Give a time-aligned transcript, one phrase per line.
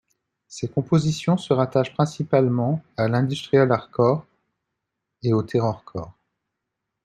[0.47, 4.25] Ses compositions se rattachent principalement à l'industrial hardcore
[5.21, 6.11] et au terrorcore.